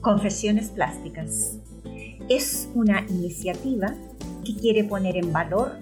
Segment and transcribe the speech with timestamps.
[0.00, 1.58] Confesiones Plásticas.
[2.28, 3.94] Es una iniciativa
[4.44, 5.72] que quiere poner en valor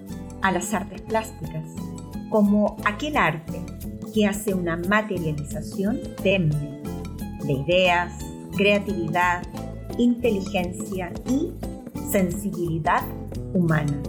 [0.41, 1.63] a las artes plásticas
[2.29, 3.59] como aquel arte
[4.13, 6.81] que hace una materialización temme
[7.45, 8.13] de ideas,
[8.55, 9.43] creatividad,
[9.97, 11.51] inteligencia y
[12.11, 13.03] sensibilidad
[13.53, 14.01] humana.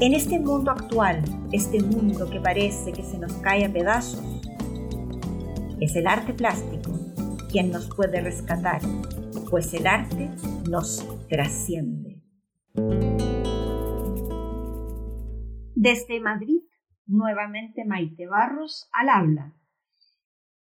[0.00, 1.22] En este mundo actual,
[1.52, 4.22] este mundo que parece que se nos cae a pedazos,
[5.80, 6.92] es el arte plástico
[7.50, 8.80] quien nos puede rescatar,
[9.50, 10.30] pues el arte
[10.68, 12.22] nos trasciende.
[15.74, 16.62] Desde Madrid,
[17.06, 19.56] nuevamente Maite Barros al habla.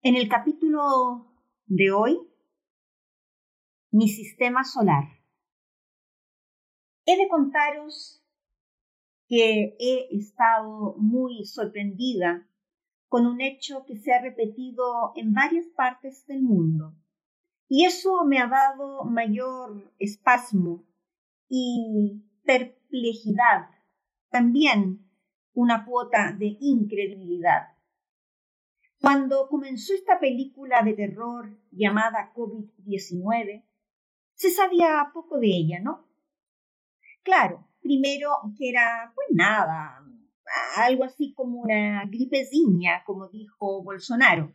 [0.02, 1.26] En el capítulo
[1.64, 2.20] de hoy,
[3.90, 5.04] mi sistema solar.
[7.06, 8.22] He de contaros
[9.26, 12.46] que he estado muy sorprendida
[13.08, 16.94] con un hecho que se ha repetido en varias partes del mundo.
[17.68, 20.84] Y eso me ha dado mayor espasmo
[21.48, 23.70] y perplejidad,
[24.30, 25.08] también
[25.52, 27.74] una cuota de incredulidad.
[29.00, 33.64] Cuando comenzó esta película de terror llamada COVID-19,
[34.34, 36.06] se sabía poco de ella, ¿no?
[37.22, 40.05] Claro, primero que era, pues nada,
[40.76, 44.54] algo así como una gripezinha, como dijo Bolsonaro.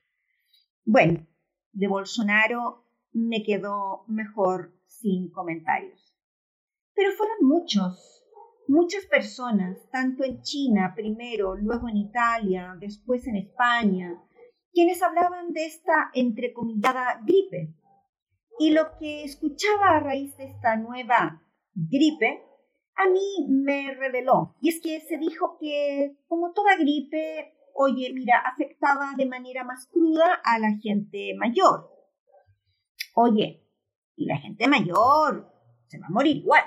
[0.86, 1.28] Bueno,
[1.73, 6.16] de Bolsonaro me quedó mejor sin comentarios.
[6.94, 8.25] Pero fueron muchos,
[8.67, 14.22] muchas personas, tanto en China primero, luego en Italia, después en España,
[14.73, 17.73] quienes hablaban de esta entrecomillada gripe.
[18.59, 21.42] Y lo que escuchaba a raíz de esta nueva
[21.73, 22.44] gripe
[22.95, 24.56] a mí me reveló.
[24.61, 29.88] Y es que se dijo que, como toda gripe, oye, mira, afectaba de manera más
[29.88, 31.89] cruda a la gente mayor.
[33.16, 33.67] Oye,
[34.16, 35.52] y la gente mayor
[35.88, 36.64] se va a morir igual.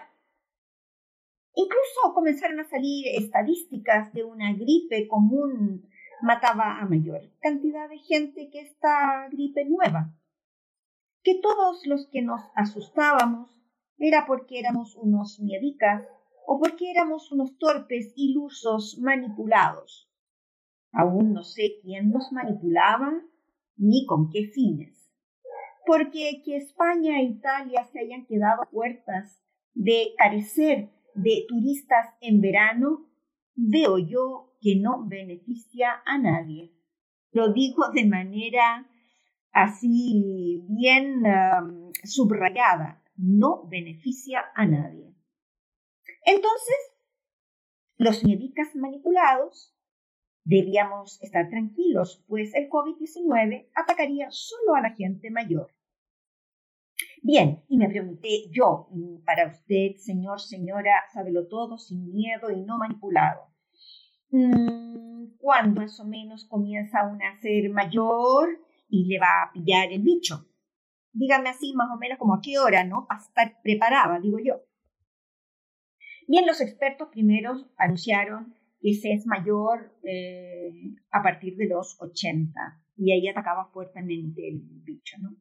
[1.55, 5.89] Incluso comenzaron a salir estadísticas de una gripe común
[6.21, 10.13] mataba a mayor cantidad de gente que esta gripe nueva.
[11.23, 13.51] Que todos los que nos asustábamos
[13.99, 16.05] era porque éramos unos miedicas
[16.47, 20.11] o porque éramos unos torpes, ilusos, manipulados.
[20.93, 23.13] Aún no sé quién nos manipulaba
[23.77, 25.11] ni con qué fines.
[25.87, 29.41] Porque que España e Italia se hayan quedado puertas
[29.75, 33.07] de carecer de turistas en verano,
[33.55, 36.73] veo yo que no beneficia a nadie.
[37.33, 38.87] Lo digo de manera
[39.53, 45.15] así bien um, subrayada, no beneficia a nadie.
[46.25, 46.77] Entonces,
[47.97, 49.75] los médicos manipulados
[50.45, 55.73] debíamos estar tranquilos, pues el COVID-19 atacaría solo a la gente mayor.
[57.23, 58.89] Bien, y me pregunté yo,
[59.25, 63.49] para usted, señor, señora, sábelo todo, sin miedo y no manipulado.
[64.31, 69.91] Mm, ¿Cuándo más o menos comienza una a ser mayor y le va a pillar
[69.93, 70.47] el bicho?
[71.15, 73.07] Dígame así, más o menos como a qué hora, ¿no?
[73.07, 74.63] Para estar preparada, digo yo.
[76.27, 80.73] Bien, los expertos primeros anunciaron que se es mayor eh,
[81.13, 82.61] a partir de los 80
[82.97, 85.37] y ahí atacaba fuertemente el bicho, ¿no?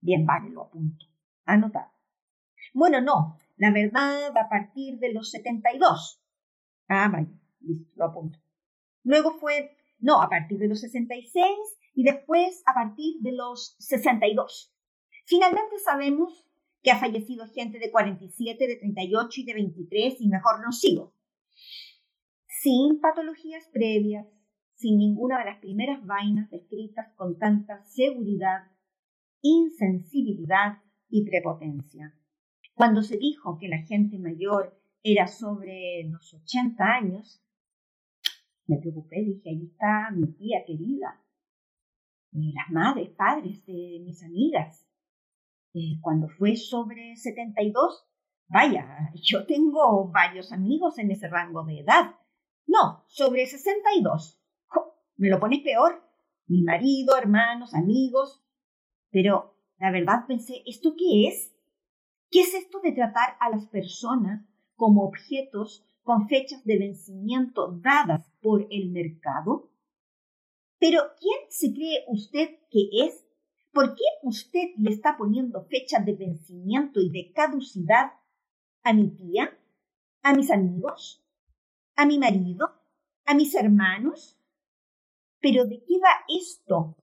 [0.00, 1.04] Bien, vale, lo apunto.
[1.44, 1.92] Anotado.
[2.72, 6.24] Bueno, no, la verdad a partir de los 72.
[6.88, 7.28] Ah, vaya,
[7.60, 8.38] listo, lo apunto.
[9.02, 11.44] Luego fue, no, a partir de los 66
[11.94, 14.74] y después a partir de los 62.
[15.30, 16.44] Finalmente sabemos
[16.82, 21.14] que ha fallecido gente de 47, de 38 y de 23 y mejor no sigo.
[22.48, 24.26] Sin patologías previas,
[24.74, 28.72] sin ninguna de las primeras vainas descritas con tanta seguridad,
[29.40, 32.12] insensibilidad y prepotencia.
[32.74, 37.40] Cuando se dijo que la gente mayor era sobre los 80 años,
[38.66, 41.22] me preocupé, dije, ahí está mi tía querida,
[42.32, 44.89] y las madres, padres de mis amigas,
[45.72, 48.06] eh, cuando fue sobre 72,
[48.48, 52.16] vaya, yo tengo varios amigos en ese rango de edad.
[52.66, 54.40] No, sobre 62.
[55.16, 56.02] me lo pone peor.
[56.46, 58.42] Mi marido, hermanos, amigos.
[59.10, 61.54] Pero la verdad pensé, ¿esto qué es?
[62.30, 64.46] ¿Qué es esto de tratar a las personas
[64.76, 69.70] como objetos con fechas de vencimiento dadas por el mercado?
[70.78, 73.29] Pero ¿quién se cree usted que es
[73.72, 78.12] ¿Por qué usted le está poniendo fecha de vencimiento y de caducidad
[78.82, 79.56] a mi tía,
[80.22, 81.24] a mis amigos,
[81.94, 82.68] a mi marido,
[83.24, 84.36] a mis hermanos?
[85.40, 86.96] ¿Pero de qué va esto?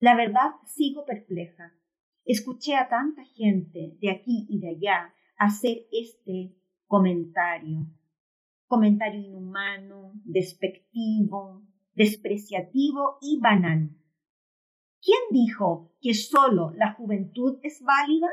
[0.00, 1.72] La verdad, sigo perpleja.
[2.24, 6.56] Escuché a tanta gente de aquí y de allá hacer este
[6.88, 7.86] comentario.
[8.66, 11.62] Comentario inhumano, despectivo,
[11.94, 13.90] despreciativo y banal.
[15.04, 18.28] ¿Quién dijo que solo la juventud es válida?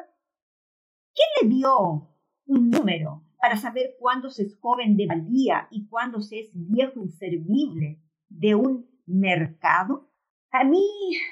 [1.15, 6.21] ¿Quién le dio un número para saber cuándo se es joven de valía y cuándo
[6.21, 7.99] se es viejo inservible
[8.29, 10.11] de un mercado?
[10.51, 10.85] A mí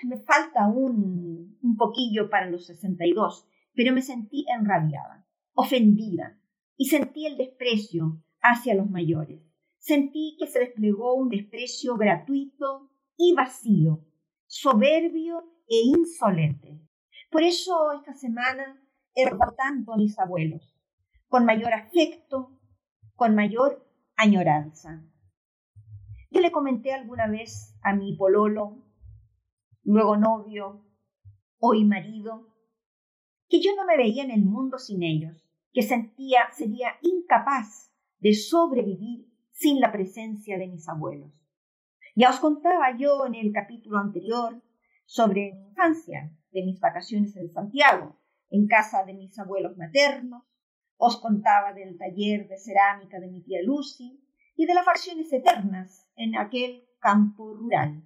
[0.03, 6.39] me falta un, un poquillo para los 62, pero me sentí enrabiada, ofendida,
[6.77, 9.41] y sentí el desprecio hacia los mayores.
[9.77, 14.06] Sentí que se desplegó un desprecio gratuito y vacío,
[14.61, 16.81] soberbio e insolente.
[17.29, 18.81] Por eso esta semana
[19.13, 20.75] he tanto a mis abuelos,
[21.27, 22.57] con mayor afecto,
[23.15, 25.03] con mayor añoranza.
[26.31, 28.83] Yo le comenté alguna vez a mi pololo,
[29.83, 30.83] luego novio,
[31.59, 32.55] hoy marido,
[33.49, 38.33] que yo no me veía en el mundo sin ellos, que sentía sería incapaz de
[38.33, 41.46] sobrevivir sin la presencia de mis abuelos.
[42.19, 44.59] Ya os contaba yo en el capítulo anterior
[45.05, 48.19] sobre mi infancia, de mis vacaciones en Santiago,
[48.49, 50.41] en casa de mis abuelos maternos,
[50.97, 54.19] os contaba del taller de cerámica de mi tía Lucy
[54.55, 58.01] y de las facciones eternas en aquel campo rural.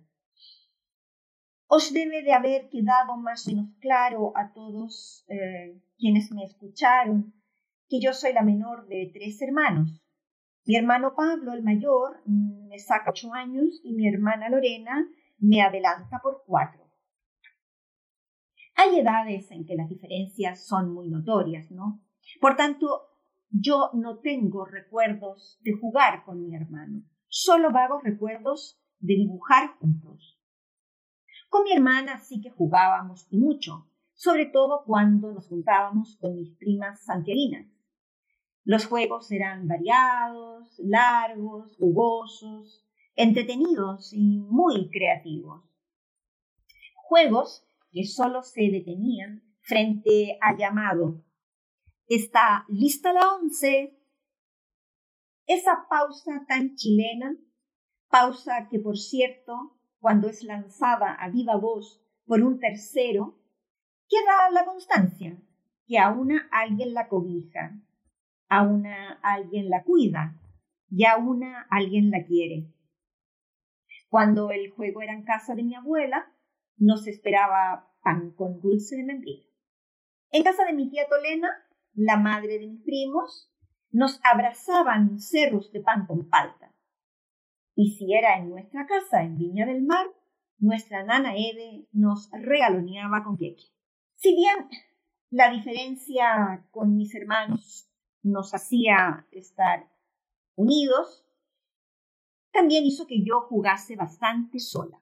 [1.68, 7.34] Os debe de haber quedado más o menos claro a todos eh, quienes me escucharon
[7.88, 10.04] que yo soy la menor de tres hermanos.
[10.66, 15.08] Mi hermano Pablo, el mayor, me saca ocho años y mi hermana Lorena
[15.40, 16.82] me adelanta por cuatro.
[18.76, 22.02] Hay edades en que las diferencias son muy notorias, ¿no?
[22.40, 23.12] Por tanto,
[23.50, 30.40] yo no tengo recuerdos de jugar con mi hermano, solo vagos recuerdos de dibujar juntos.
[31.50, 36.56] Con mi hermana sí que jugábamos y mucho, sobre todo cuando nos juntábamos con mis
[36.56, 37.68] primas santiarinas.
[38.64, 42.86] Los juegos eran variados, largos, jugosos,
[43.16, 45.64] entretenidos y muy creativos.
[46.96, 51.24] Juegos que solo se detenían frente al llamado
[52.14, 53.98] ¿Está lista la once?
[55.46, 57.38] Esa pausa tan chilena,
[58.10, 63.40] pausa que por cierto, cuando es lanzada a viva voz por un tercero,
[64.10, 65.42] queda la constancia,
[65.88, 67.80] que a una alguien la cobija,
[68.52, 70.38] a una alguien la cuida
[70.90, 72.68] y a una alguien la quiere.
[74.10, 76.36] Cuando el juego era en casa de mi abuela,
[76.76, 79.50] nos esperaba pan con dulce de membrillo.
[80.32, 81.50] En casa de mi tía Tolena,
[81.94, 83.50] la madre de mis primos,
[83.90, 86.76] nos abrazaban cerros de pan con palta.
[87.74, 90.08] Y si era en nuestra casa, en Viña del Mar,
[90.58, 93.64] nuestra nana Ede nos regaloneaba con queque.
[94.16, 94.68] Si bien
[95.30, 97.88] la diferencia con mis hermanos
[98.24, 99.90] nos hacía estar
[100.56, 101.26] unidos,
[102.52, 105.02] también hizo que yo jugase bastante sola.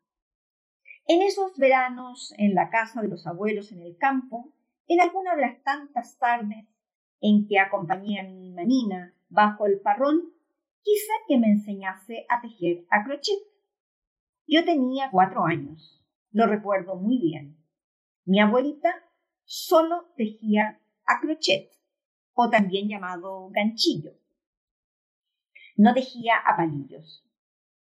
[1.05, 4.53] En esos veranos, en la casa de los abuelos en el campo,
[4.87, 6.67] en alguna de las tantas tardes
[7.21, 10.33] en que acompañé a mi manina bajo el parrón,
[10.81, 13.39] quise que me enseñase a tejer a crochet.
[14.47, 17.57] Yo tenía cuatro años, lo recuerdo muy bien.
[18.25, 18.93] Mi abuelita
[19.45, 21.78] solo tejía a crochet
[22.41, 24.13] o también llamado ganchillo.
[25.75, 27.27] No tejía a palillos.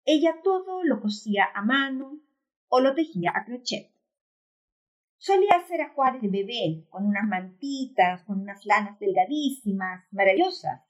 [0.04, 2.20] Ella todo lo cosía a mano
[2.68, 3.92] o lo tejía a crochet.
[5.18, 10.82] Solía hacer ajuares de bebé con unas mantitas, con unas lanas delgadísimas, maravillosas,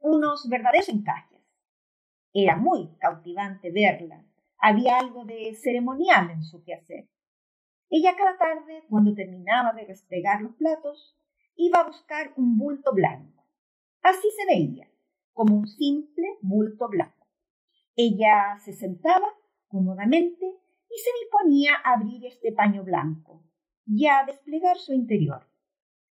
[0.00, 1.44] unos verdaderos encajes.
[2.32, 4.24] Era muy cautivante verla.
[4.58, 7.08] Había algo de ceremonial en su quehacer.
[7.88, 11.16] Ella cada tarde, cuando terminaba de restregar los platos,
[11.56, 13.44] iba a buscar un bulto blanco.
[14.02, 14.88] Así se veía,
[15.32, 17.26] como un simple bulto blanco.
[17.96, 19.26] Ella se sentaba
[19.68, 23.42] cómodamente y se disponía a abrir este paño blanco
[23.86, 25.48] y a desplegar su interior.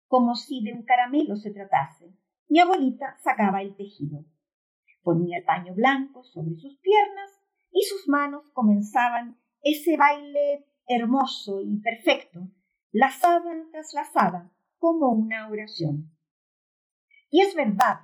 [0.06, 2.12] Como si de un caramelo se tratase,
[2.48, 4.24] mi abuelita sacaba el tejido.
[5.02, 7.30] Ponía el paño blanco sobre sus piernas
[7.72, 12.48] y sus manos comenzaban ese baile hermoso y perfecto,
[12.90, 16.10] lazada tras lazada, como una oración.
[17.30, 18.00] Y es verdad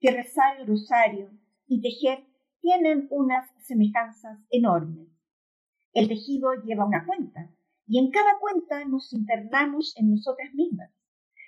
[0.00, 1.30] que rezar el rosario
[1.66, 2.26] y tejer
[2.60, 5.08] tienen unas semejanzas enormes.
[5.92, 7.50] El tejido lleva una cuenta,
[7.86, 10.90] y en cada cuenta nos internamos en nosotras mismas,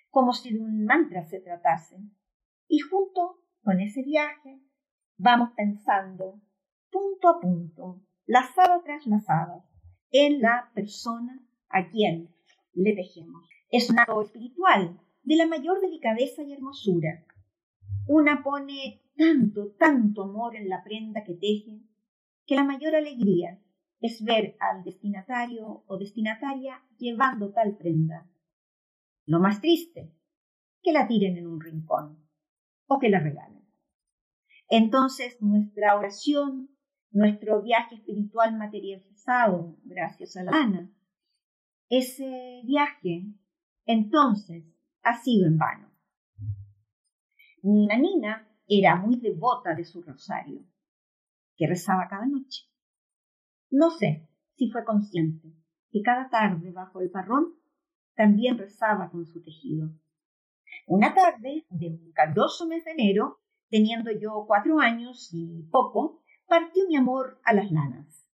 [0.08, 1.96] como si de un mantra se tratase.
[2.66, 4.60] Y junto con ese viaje
[5.18, 6.40] vamos pensando
[6.90, 9.64] punto a punto, lazada tras lazada,
[10.10, 12.34] en la persona a quien
[12.72, 13.48] le tejemos.
[13.70, 17.24] Es un acto espiritual de la mayor delicadeza y hermosura.
[18.08, 21.80] Una pone tanto, tanto amor en la prenda que teje,
[22.46, 23.62] que la mayor alegría
[24.00, 28.28] es ver al destinatario o destinataria llevando tal prenda.
[29.26, 30.12] Lo más triste,
[30.82, 32.26] que la tiren en un rincón
[32.86, 33.64] o que la regalen.
[34.68, 36.70] Entonces nuestra oración,
[37.12, 40.90] nuestro viaje espiritual materializado gracias a la Ana,
[41.88, 43.26] ese viaje
[43.92, 44.64] entonces
[45.02, 45.90] ha sido en vano.
[47.62, 50.64] Mi Nina era muy devota de su rosario,
[51.56, 52.66] que rezaba cada noche.
[53.70, 55.52] No sé si fue consciente
[55.90, 57.54] que cada tarde bajo el parrón
[58.14, 59.90] también rezaba con su tejido.
[60.86, 66.86] Una tarde de un caldoso mes de enero, teniendo yo cuatro años y poco, partió
[66.88, 68.28] mi amor a las lanas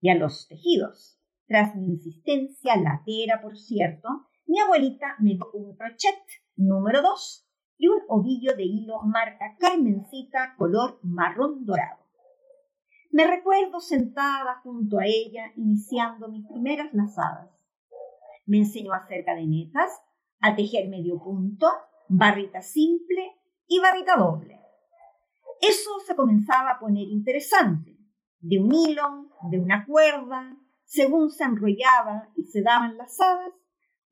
[0.00, 1.18] y a los tejidos.
[1.46, 4.08] Tras mi insistencia latera, por cierto,
[4.46, 6.22] mi abuelita me dio un crochet
[6.56, 7.46] número dos
[7.78, 12.02] y un ovillo de hilo marca Carmencita color marrón dorado.
[13.10, 17.50] Me recuerdo sentada junto a ella iniciando mis primeras lazadas.
[18.46, 19.90] Me enseñó a hacer cadenetas,
[20.40, 21.66] a tejer medio punto,
[22.08, 24.60] barrita simple y barrita doble.
[25.60, 27.96] Eso se comenzaba a poner interesante.
[28.40, 33.52] De un hilo, de una cuerda, según se enrollaba y se daban lazadas,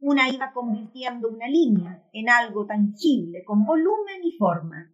[0.01, 4.93] una iba convirtiendo una línea en algo tangible, con volumen y forma.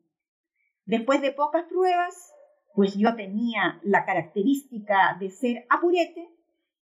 [0.84, 2.32] Después de pocas pruebas,
[2.75, 6.28] pues yo tenía la característica de ser apurete,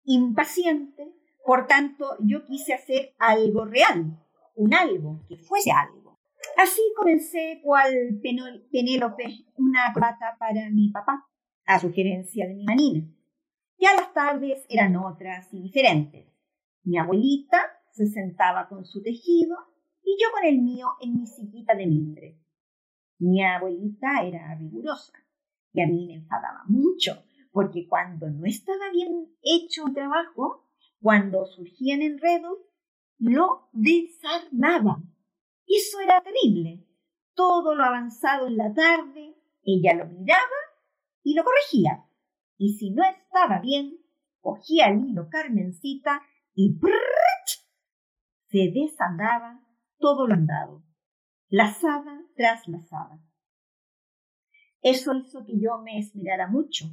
[0.04, 1.12] impaciente,
[1.44, 4.18] por tanto yo quise hacer algo real,
[4.54, 6.18] un algo, que fuese algo.
[6.56, 8.20] Así comencé cual
[8.70, 11.28] Penélope una pata para mi papá,
[11.66, 13.06] a sugerencia de mi manina.
[13.78, 16.26] Ya las tardes eran otras y diferentes.
[16.84, 19.56] Mi abuelita se sentaba con su tejido
[20.02, 22.38] y yo con el mío en mi sillita de mimbre.
[23.18, 25.12] Mi abuelita era rigurosa
[25.72, 27.22] y a mí me enfadaba mucho
[27.52, 30.66] porque cuando no estaba bien hecho un trabajo,
[31.00, 32.58] cuando surgían enredos,
[33.18, 35.02] lo desarmaba.
[35.66, 36.86] Eso era terrible.
[37.34, 40.40] Todo lo avanzado en la tarde, ella lo miraba
[41.22, 42.04] y lo corregía.
[42.56, 43.98] Y si no estaba bien,
[44.40, 46.22] cogía el hilo Carmencita
[46.54, 46.78] y
[48.52, 49.58] se desandaba
[49.98, 50.84] todo lo andado,
[51.48, 53.18] lazada tras lazada.
[54.82, 56.84] Eso hizo que yo me esmerara mucho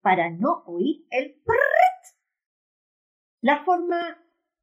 [0.00, 2.18] para no oír el prrrt.
[3.40, 4.16] La forma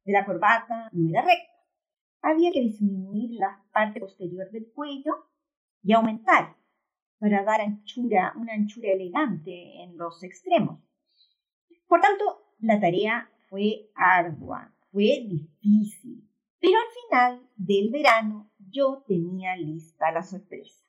[0.04, 1.52] de la corbata no era recta.
[2.22, 5.28] Había que disminuir la parte posterior del cuello
[5.82, 6.56] y aumentar
[7.18, 10.80] para dar anchura, una anchura elegante en los extremos.
[11.86, 16.25] Por tanto, la tarea fue ardua, fue difícil.
[16.66, 20.84] Pero al final del verano yo tenía lista la sorpresa.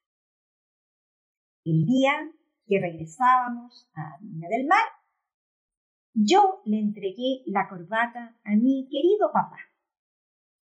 [1.63, 2.31] El día
[2.65, 4.87] que regresábamos a Viña del Mar,
[6.15, 9.59] yo le entregué la corbata a mi querido papá.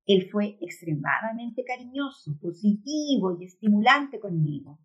[0.07, 4.79] Él fue extremadamente cariñoso, positivo y estimulante conmigo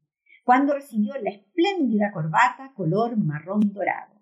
[0.44, 4.20] cuando recibió la espléndida corbata color marrón dorado.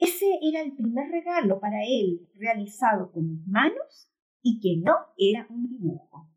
[0.00, 4.10] Ese era el primer regalo para él realizado con mis manos
[4.44, 6.28] y que no era un dibujo.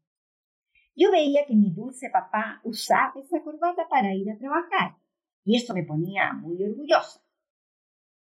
[0.95, 4.97] Yo veía que mi dulce papá usaba esa corbata para ir a trabajar
[5.43, 7.21] y eso me ponía muy orgullosa.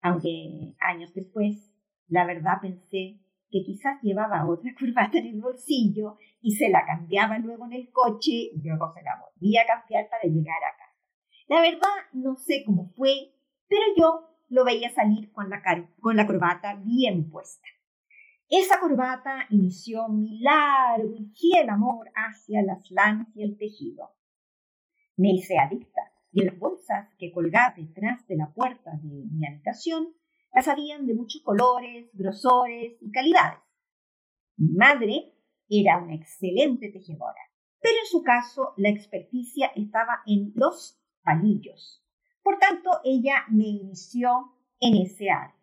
[0.01, 1.73] Aunque años después,
[2.07, 7.39] la verdad pensé que quizás llevaba otra corbata en el bolsillo y se la cambiaba
[7.39, 10.91] luego en el coche y luego se la volvía a cambiar para llegar a casa.
[11.47, 13.33] La verdad no sé cómo fue,
[13.67, 15.61] pero yo lo veía salir con la,
[16.01, 17.67] con la corbata bien puesta.
[18.53, 24.13] Esa corbata inició mi largo y fiel amor hacia las lanas y el tejido.
[25.15, 26.01] Me hice adicta
[26.33, 30.13] y las bolsas que colgaba detrás de la puerta de mi habitación
[30.53, 33.61] las habían de muchos colores, grosores y calidades.
[34.57, 35.33] Mi madre
[35.69, 37.41] era una excelente tejedora,
[37.79, 42.05] pero en su caso la experticia estaba en los palillos.
[42.43, 45.60] Por tanto, ella me inició en ese arte.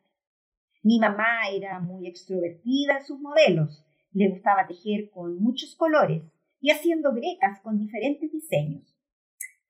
[0.89, 6.23] Mi mamá era muy extrovertida en sus modelos, le gustaba tejer con muchos colores
[6.63, 8.97] y haciendo grecas con diferentes diseños.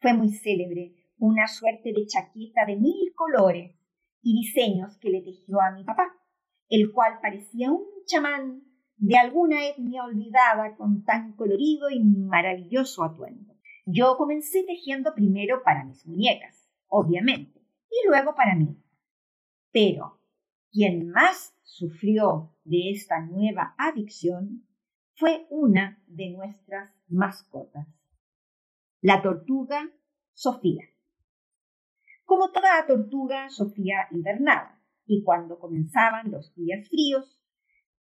[0.01, 3.75] Fue muy célebre, una suerte de chaqueta de mil colores
[4.23, 6.05] y diseños que le tejió a mi papá,
[6.69, 8.63] el cual parecía un chamán
[8.97, 13.57] de alguna etnia olvidada con tan colorido y maravilloso atuendo.
[13.87, 17.59] Yo comencé tejiendo primero para mis muñecas, obviamente,
[17.91, 18.77] y luego para mí.
[19.73, 20.18] Pero
[20.78, 24.64] quien más sufrió de esta nueva adicción
[25.16, 27.88] fue una de nuestras mascotas,
[29.00, 29.90] la tortuga
[30.35, 30.85] Sofía.
[32.25, 37.42] Como toda tortuga, Sofía hibernaba, y cuando comenzaban los días fríos,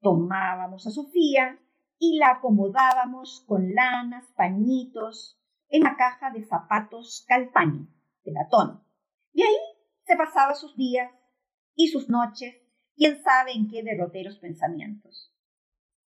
[0.01, 1.58] tomábamos a Sofía
[1.98, 5.39] y la acomodábamos con lanas, pañitos,
[5.70, 7.88] en la caja de zapatos Calpani,
[8.25, 8.84] de latón.
[9.32, 9.55] Y ahí
[10.03, 11.10] se pasaba sus días
[11.74, 12.65] y sus noches,
[12.96, 15.34] quién sabe en qué derroteros pensamientos.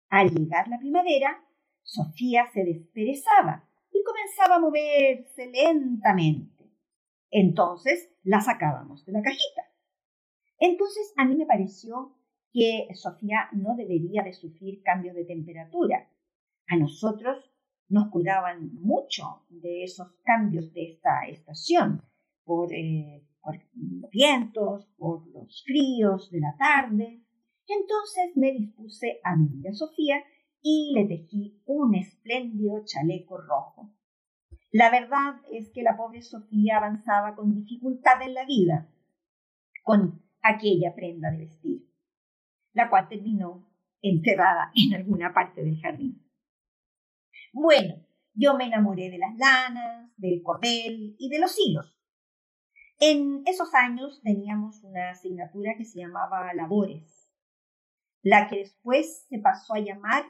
[0.08, 1.42] Al llegar la primavera,
[1.82, 6.64] Sofía se desperezaba y comenzaba a moverse lentamente.
[7.30, 9.62] Entonces la sacábamos de la cajita.
[10.58, 12.16] Entonces a mí me pareció
[12.52, 16.10] que Sofía no debería de sufrir cambios de temperatura.
[16.68, 17.52] A nosotros
[17.88, 22.02] nos cuidaban mucho de esos cambios de esta estación,
[22.44, 23.22] por, eh,
[23.54, 27.22] los vientos, por los fríos de la tarde.
[27.68, 30.22] Entonces me dispuse a mi a Sofía
[30.62, 33.92] y le tejí un espléndido chaleco rojo.
[34.72, 38.90] La verdad es que la pobre Sofía avanzaba con dificultad en la vida,
[39.82, 41.88] con aquella prenda de vestir,
[42.72, 43.68] la cual terminó
[44.02, 46.22] enterrada en alguna parte del jardín.
[47.52, 47.94] Bueno,
[48.34, 51.95] yo me enamoré de las lanas, del cordel y de los hilos.
[52.98, 57.30] En esos años teníamos una asignatura que se llamaba labores,
[58.22, 60.24] la que después se pasó a llamar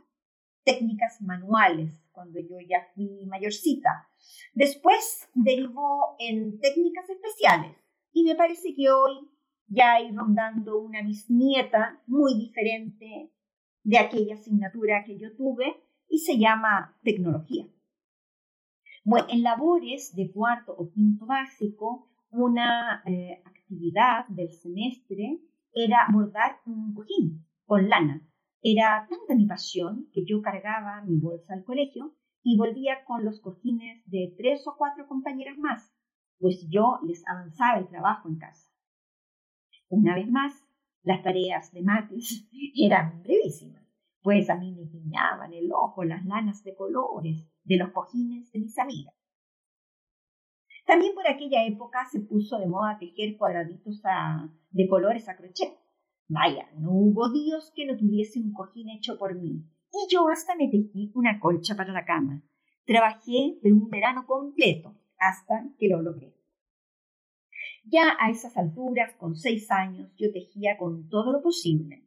[0.65, 4.09] técnicas manuales cuando yo ya fui mayorcita.
[4.53, 7.77] Después derivó en técnicas especiales
[8.13, 9.31] y me parece que hoy
[9.69, 13.33] ya hay rondando una bisnieta muy diferente
[13.85, 17.69] de aquella asignatura que yo tuve y se llama tecnología.
[19.05, 25.41] Bueno, en labores de cuarto o quinto básico, una eh, actividad del semestre
[25.73, 28.23] era bordar un cojín con lana.
[28.63, 33.41] Era tanta mi pasión que yo cargaba mi bolsa al colegio y volvía con los
[33.41, 35.93] cojines de tres o cuatro compañeras más,
[36.39, 38.71] pues yo les avanzaba el trabajo en casa.
[39.89, 40.53] Una vez más,
[41.03, 43.87] las tareas de mates eran brevísimas
[44.27, 48.59] pues a mí me guiñaban el ojo las lanas de colores de los cojines de
[48.59, 49.15] mis amigas.
[50.87, 54.01] También por aquella época se puso de moda tejer cuadraditos
[54.71, 55.77] de colores a crochet.
[56.29, 59.65] Vaya, no hubo Dios que no tuviese un cojín hecho por mí.
[59.93, 62.43] Y yo hasta me tejí una colcha para la cama.
[62.85, 66.35] Trabajé de un verano completo hasta que lo logré.
[67.85, 72.07] Ya a esas alturas, con seis años, yo tejía con todo lo posible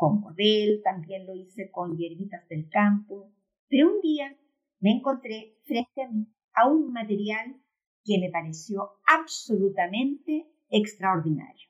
[0.00, 3.30] con cordel, también lo hice con hierbitas del campo,
[3.68, 4.34] pero un día
[4.78, 7.60] me encontré frente a mí a un material
[8.04, 11.68] que me pareció absolutamente extraordinario.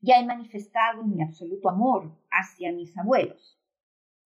[0.00, 3.58] Ya he manifestado mi absoluto amor hacia mis abuelos.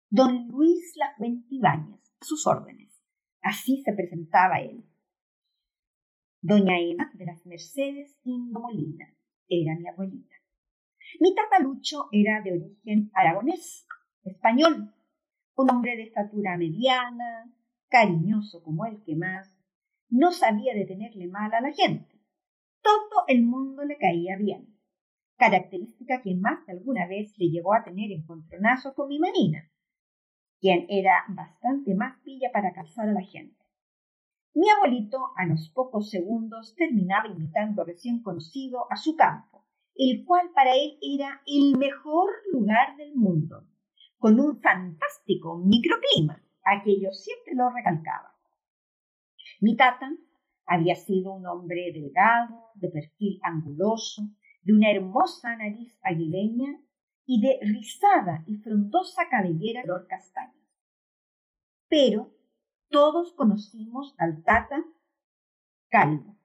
[0.09, 3.03] Don Luis Lafuente Ibáñez, a sus órdenes.
[3.41, 4.85] Así se presentaba él.
[6.41, 9.07] Doña Emma de las Mercedes Indomolina
[9.47, 10.35] era mi abuelita.
[11.19, 13.87] Mi tatalucho era de origen aragonés,
[14.23, 14.93] español,
[15.55, 17.51] un hombre de estatura mediana,
[17.89, 19.54] cariñoso como el que más,
[20.09, 22.19] no sabía detenerle mal a la gente.
[22.81, 24.77] Todo el mundo le caía bien,
[25.37, 29.71] característica que más de alguna vez le llevó a tener encontronazos con mi manina,
[30.59, 33.63] quien era bastante más pilla para calzar a la gente.
[34.53, 39.55] Mi abuelito, a los pocos segundos, terminaba invitando recién conocido a su campo
[39.95, 43.65] el cual para él era el mejor lugar del mundo,
[44.17, 48.34] con un fantástico microclima, aquello siempre lo recalcaba.
[49.65, 50.11] Mi tata
[50.67, 54.21] había sido un hombre delgado, de perfil anguloso,
[54.61, 56.79] de una hermosa nariz aguileña
[57.25, 60.61] y de rizada y frondosa cabellera color castaño.
[61.87, 62.31] Pero
[62.89, 64.85] todos conocimos al tata
[65.89, 66.37] calvo.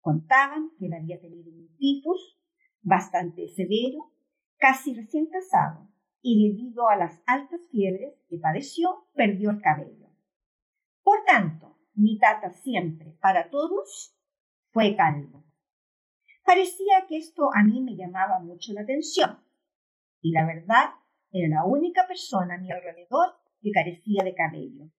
[0.00, 2.40] Contaban que él había tenido un tifus
[2.80, 4.10] bastante severo,
[4.56, 5.88] casi recién casado,
[6.20, 10.08] y debido a las altas fiebres que padeció, perdió el cabello.
[11.04, 14.16] Por tanto, mi tata siempre, para todos,
[14.70, 15.44] fue calvo.
[16.44, 19.38] Parecía que esto a mí me llamaba mucho la atención,
[20.20, 20.90] y la verdad
[21.30, 24.90] era la única persona a mi alrededor que carecía de cabello.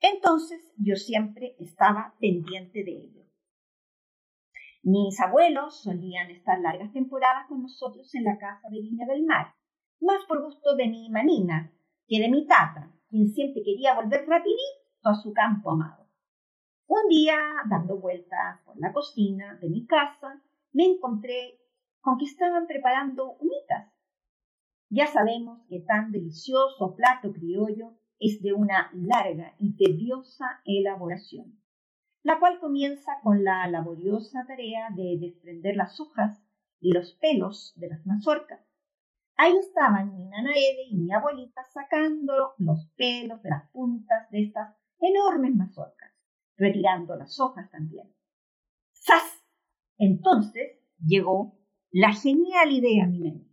[0.00, 3.20] Entonces yo siempre estaba pendiente de ello.
[4.82, 9.54] Mis abuelos solían estar largas temporadas con nosotros en la casa de Viña del Mar,
[10.00, 11.70] más por gusto de mi manina
[12.06, 15.99] que de mi tata, quien siempre quería volver rapidito a su campo amado.
[16.92, 21.60] Un día, dando vueltas por la cocina de mi casa, me encontré
[22.00, 23.94] con que estaban preparando humitas.
[24.88, 31.62] Ya sabemos que tan delicioso plato criollo es de una larga y tediosa elaboración,
[32.24, 36.42] la cual comienza con la laboriosa tarea de desprender las hojas
[36.80, 38.66] y los pelos de las mazorcas.
[39.36, 44.42] Ahí estaban mi nana Ede y mi abuelita sacando los pelos de las puntas de
[44.42, 46.09] estas enormes mazorcas,
[46.60, 48.14] retirando las hojas también.
[48.92, 49.42] ¡Zas!
[49.98, 51.58] Entonces llegó
[51.90, 53.50] la genial idea a mi mente.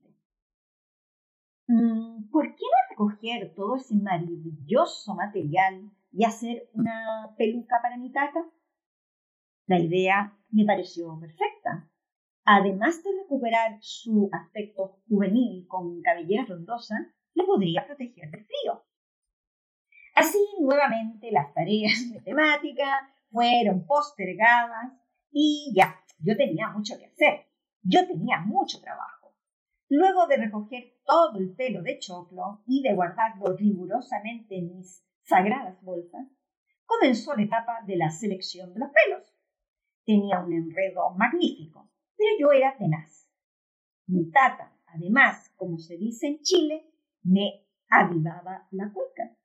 [1.68, 8.12] Mm, ¿Por qué no recoger todo ese maravilloso material y hacer una peluca para mi
[8.12, 8.46] tata?
[9.66, 11.90] La idea me pareció perfecta.
[12.46, 16.96] Además de recuperar su aspecto juvenil con cabellera frondosa,
[17.34, 18.87] le podría proteger del frío.
[20.18, 24.92] Así, nuevamente, las tareas de temática fueron postergadas
[25.32, 27.46] y ya, yo tenía mucho que hacer.
[27.84, 29.36] Yo tenía mucho trabajo.
[29.90, 35.80] Luego de recoger todo el pelo de choclo y de guardarlo rigurosamente en mis sagradas
[35.84, 36.28] bolsas,
[36.88, 39.32] comenzó la etapa de la selección de los pelos.
[40.04, 43.30] Tenía un enredo magnífico, pero yo era tenaz.
[44.08, 46.90] Mi tata, además, como se dice en Chile,
[47.22, 49.38] me avivaba la cueca.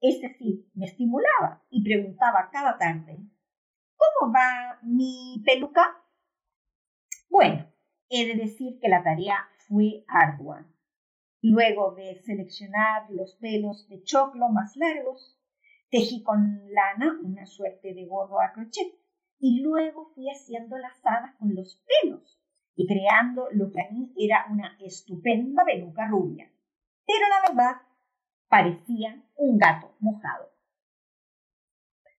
[0.00, 3.18] Es decir, me estimulaba y preguntaba cada tarde,
[3.96, 6.02] ¿cómo va mi peluca?
[7.30, 7.66] Bueno,
[8.08, 10.66] he de decir que la tarea fue ardua.
[11.42, 15.38] Luego de seleccionar los pelos de choclo más largos,
[15.90, 18.92] tejí con lana una suerte de gorro a crochet
[19.38, 22.40] y luego fui haciendo lazadas con los pelos
[22.74, 26.50] y creando lo que a mí era una estupenda peluca rubia.
[27.06, 27.85] Pero la verdad
[28.48, 30.50] parecía un gato mojado.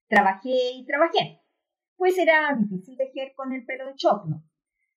[0.08, 1.42] Trabajé y trabajé,
[1.96, 4.42] pues era difícil tejer con el pelo de choclo,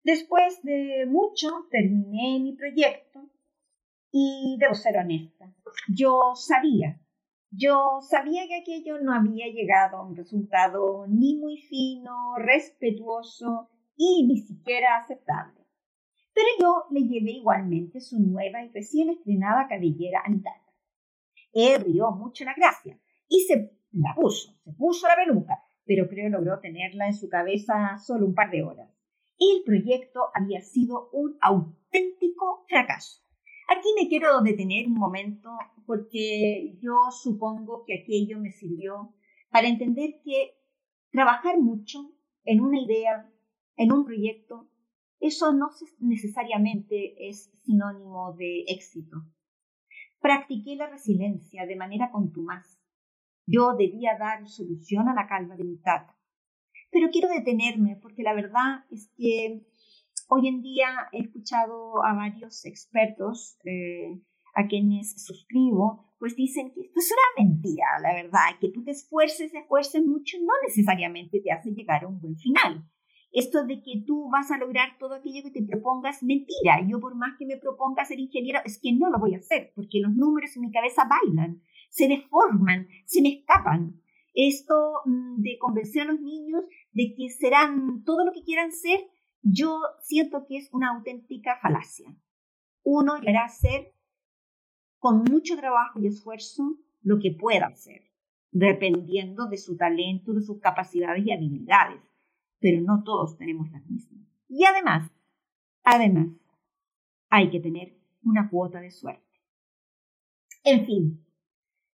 [0.03, 3.29] Después de mucho terminé mi proyecto
[4.11, 5.55] y debo ser honesta,
[5.95, 6.99] yo sabía,
[7.51, 14.27] yo sabía que aquello no había llegado a un resultado ni muy fino, respetuoso y
[14.27, 15.61] ni siquiera aceptable.
[16.33, 20.31] Pero yo le llevé igualmente su nueva y recién estrenada cabellera a
[21.53, 21.75] tata.
[21.75, 26.31] Él rió mucho la gracia y se la puso, se puso la peluca, pero creo
[26.31, 28.91] logró tenerla en su cabeza solo un par de horas
[29.41, 33.23] el proyecto había sido un auténtico fracaso.
[33.69, 35.51] Aquí me quiero detener un momento
[35.87, 39.15] porque yo supongo que aquello me sirvió
[39.51, 40.55] para entender que
[41.11, 42.13] trabajar mucho
[42.45, 43.31] en una idea,
[43.77, 44.69] en un proyecto,
[45.21, 49.17] eso no necesariamente es sinónimo de éxito.
[50.21, 52.79] Practiqué la resiliencia de manera contumaz.
[53.47, 56.17] Yo debía dar solución a la calma de mi tata.
[56.91, 59.67] Pero quiero detenerme porque la verdad es que
[60.29, 64.21] hoy en día he escuchado a varios expertos eh,
[64.55, 68.91] a quienes suscribo, pues dicen que esto es una mentira, la verdad, que tú te
[68.91, 72.85] esfuerces, te esfuerces mucho, no necesariamente te hace llegar a un buen final.
[73.33, 76.85] Esto de que tú vas a lograr todo aquello que te propongas, mentira.
[76.89, 79.73] Yo por más que me proponga ser ingeniero, es que no lo voy a hacer,
[79.75, 84.01] porque los números en mi cabeza bailan, se deforman, se me escapan.
[84.35, 89.01] Esto mm, de convencer a los niños de que serán todo lo que quieran ser,
[89.43, 92.15] yo siento que es una auténtica falacia.
[92.83, 93.95] Uno a ser
[94.99, 98.03] con mucho trabajo y esfuerzo lo que pueda hacer,
[98.51, 102.01] dependiendo de su talento, de sus capacidades y habilidades,
[102.61, 104.27] pero no todos tenemos las mismas.
[104.49, 105.11] Y además,
[105.83, 106.29] además,
[107.31, 109.27] hay que tener una cuota de suerte.
[110.63, 111.27] En fin,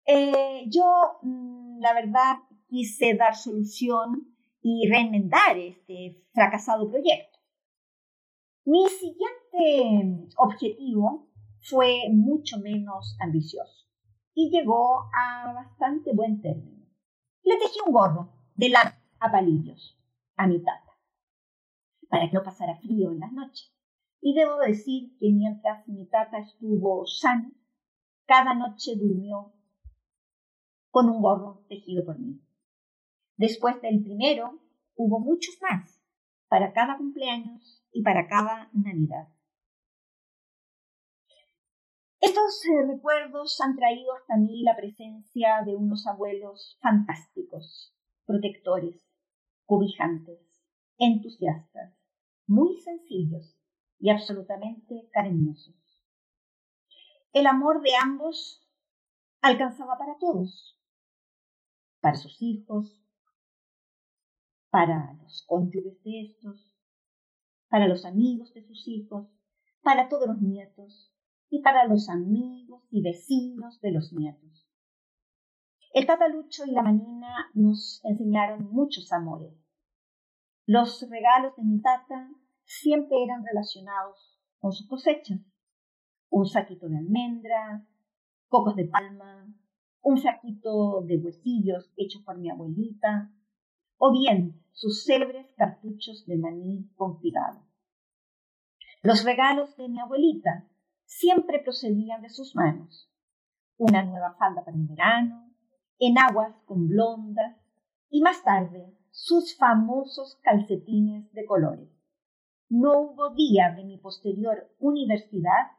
[0.07, 2.37] eh, yo mm, la verdad
[2.69, 7.39] quise dar solución y reenmendar este fracasado proyecto.
[8.67, 11.31] Mi siguiente objetivo
[11.63, 13.87] fue mucho menos ambicioso
[14.35, 16.87] y llegó a bastante buen término.
[17.43, 20.00] Le tejí un gorro de la a palillos
[20.41, 20.91] a mi tata
[22.09, 23.73] para que no pasara frío en las noches.
[24.21, 27.51] Y debo decir que mientras mi tata estuvo sana,
[28.27, 29.55] cada noche durmió
[30.91, 32.41] con un gorro tejido por mí.
[33.37, 34.61] Después del primero,
[34.97, 36.03] hubo muchos más,
[36.49, 39.29] para cada cumpleaños y para cada Navidad.
[42.21, 47.95] Estos eh, recuerdos han traído hasta mí la presencia de unos abuelos fantásticos,
[48.27, 49.10] protectores,
[49.71, 50.41] cobijantes,
[50.99, 51.95] entusiastas,
[52.49, 53.57] muy sencillos
[54.01, 55.77] y absolutamente cariñosos.
[57.33, 58.69] El amor de ambos
[59.41, 60.77] alcanzaba para todos,
[62.01, 63.01] para sus hijos,
[64.71, 66.77] para los cónyuges de estos,
[67.69, 69.29] para los amigos de sus hijos,
[69.83, 71.15] para todos los nietos
[71.49, 74.69] y para los amigos y vecinos de los nietos.
[75.93, 79.53] El tatalucho y la manina nos enseñaron muchos amores.
[80.65, 82.31] Los regalos de mi tata
[82.63, 85.35] siempre eran relacionados con su cosecha.
[86.29, 87.83] Un saquito de almendras,
[88.47, 89.53] cocos de palma,
[90.01, 93.33] un saquito de huesillos hecho por mi abuelita,
[93.99, 97.67] o bien sus célebres cartuchos de maní confitado.
[99.03, 100.69] Los regalos de mi abuelita
[101.05, 103.11] siempre procedían de sus manos.
[103.77, 105.50] Una nueva falda para el verano,
[106.01, 107.57] enaguas con blondas
[108.09, 111.89] y más tarde sus famosos calcetines de colores.
[112.69, 115.73] No hubo día de mi posterior universidad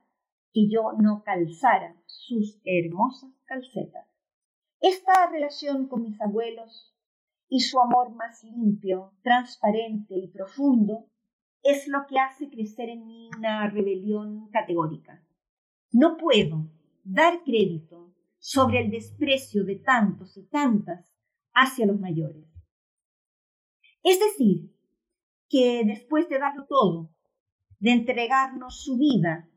[0.54, 4.08] que yo no calzara sus hermosas calcetas.
[4.80, 6.96] Esta relación con mis abuelos
[7.48, 11.06] y su amor más limpio, transparente y profundo
[11.64, 15.24] es lo que hace crecer en mí una rebelión categórica.
[15.92, 16.68] No puedo
[17.04, 18.11] dar crédito
[18.42, 21.14] sobre el desprecio de tantos y tantas
[21.54, 22.44] hacia los mayores.
[24.04, 24.76] Es decir,
[25.48, 27.14] que después de darlo todo,
[27.80, 29.48] de entregarnos su vida,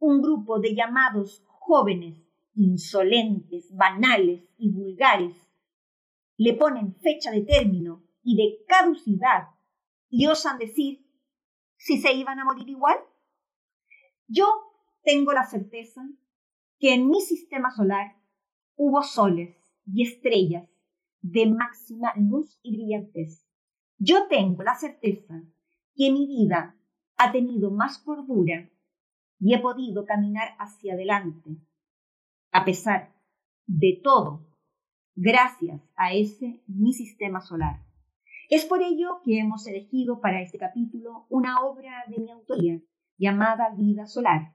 [0.00, 2.20] un grupo de llamados jóvenes
[2.56, 5.36] insolentes, banales y vulgares,
[6.36, 9.50] le ponen fecha de término y de caducidad
[10.08, 11.06] y osan decir
[11.76, 12.96] si se iban a morir igual?
[14.26, 14.46] Yo
[15.04, 16.02] tengo la certeza
[16.80, 18.15] que en mi sistema solar
[18.76, 20.68] hubo soles y estrellas
[21.22, 23.46] de máxima luz y brillantez.
[23.98, 25.42] Yo tengo la certeza
[25.94, 26.76] que mi vida
[27.16, 28.70] ha tenido más cordura
[29.38, 31.56] y he podido caminar hacia adelante,
[32.52, 33.14] a pesar
[33.66, 34.46] de todo,
[35.14, 37.82] gracias a ese mi sistema solar.
[38.48, 42.80] Es por ello que hemos elegido para este capítulo una obra de mi autoría
[43.18, 44.54] llamada Vida Solar,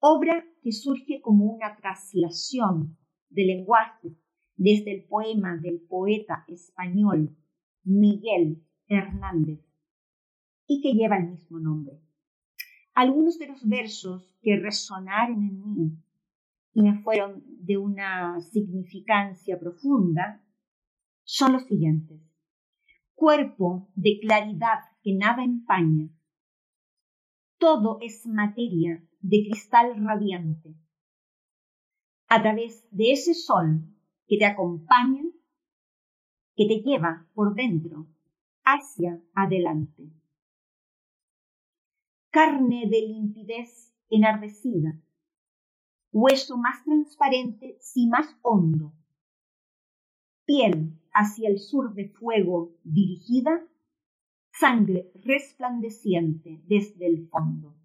[0.00, 4.16] obra que surge como una traslación del lenguaje
[4.56, 7.36] desde el poema del poeta español
[7.84, 9.60] Miguel Hernández
[10.66, 12.00] y que lleva el mismo nombre.
[12.94, 15.92] Algunos de los versos que resonaron en mí
[16.72, 20.42] y me fueron de una significancia profunda
[21.24, 22.20] son los siguientes
[23.16, 26.08] cuerpo de claridad que nada empaña.
[27.58, 30.74] Todo es materia de cristal radiante.
[32.28, 33.82] A través de ese sol
[34.26, 35.22] que te acompaña,
[36.56, 38.08] que te lleva por dentro,
[38.64, 40.10] hacia adelante.
[42.30, 45.00] Carne de limpidez enardecida,
[46.10, 48.92] hueso más transparente si más hondo,
[50.44, 53.64] piel hacia el sur de fuego dirigida,
[54.50, 57.76] sangre resplandeciente desde el fondo.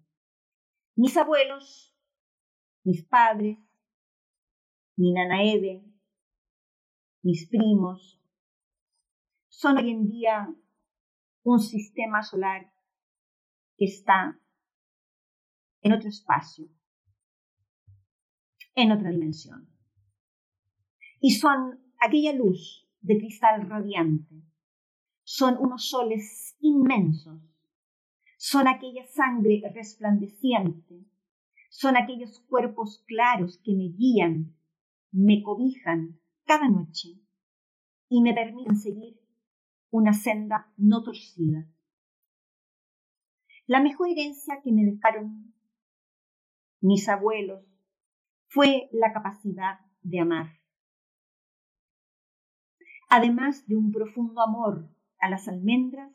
[0.96, 1.94] Mis abuelos,
[2.84, 3.58] mis padres,
[4.96, 5.84] mi nana Ede,
[7.22, 8.20] mis primos,
[9.48, 10.54] son hoy en día
[11.44, 12.72] un sistema solar
[13.76, 14.40] que está
[15.82, 16.68] en otro espacio,
[18.74, 19.68] en otra dimensión.
[21.20, 24.42] Y son aquella luz de cristal radiante.
[25.22, 27.40] Son unos soles inmensos.
[28.36, 31.06] Son aquella sangre resplandeciente.
[31.70, 34.56] Son aquellos cuerpos claros que me guían,
[35.12, 37.20] me cobijan cada noche
[38.08, 39.20] y me permiten seguir
[39.90, 41.68] una senda no torcida.
[43.66, 45.54] La mejor herencia que me dejaron
[46.80, 47.64] mis abuelos
[48.48, 50.62] fue la capacidad de amar
[53.12, 56.10] además de un profundo amor a las almendras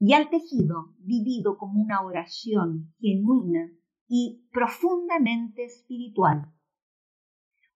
[0.00, 3.70] y al tejido vivido como una oración genuina
[4.08, 6.52] y profundamente espiritual.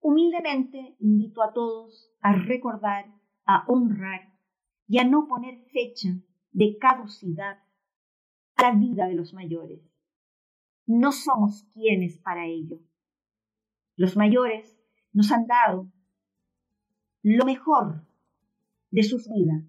[0.01, 3.07] Humildemente invito a todos a recordar,
[3.45, 4.33] a honrar
[4.87, 6.09] y a no poner fecha
[6.53, 7.59] de caducidad
[8.57, 9.81] a la vida de los mayores.
[10.87, 12.81] No somos quienes para ello.
[13.97, 14.79] Los mayores
[15.13, 15.91] nos han dado
[17.23, 18.07] lo mejor
[18.91, 19.65] de sus vidas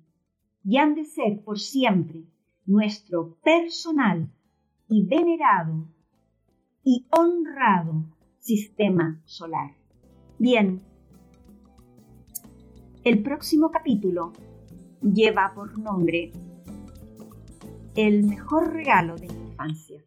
[0.63, 2.23] y han de ser por siempre
[2.65, 4.31] nuestro personal
[4.87, 5.87] y venerado
[6.83, 8.05] y honrado
[8.39, 9.78] sistema solar.
[10.41, 10.81] Bien,
[13.03, 14.31] el próximo capítulo
[15.01, 16.31] lleva por nombre
[17.93, 20.01] El mejor regalo de mi infancia.